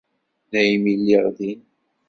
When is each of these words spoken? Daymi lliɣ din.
Daymi 0.51 0.93
lliɣ 0.99 1.25
din. 1.37 1.61